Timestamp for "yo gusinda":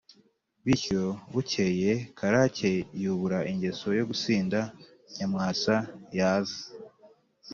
3.99-4.59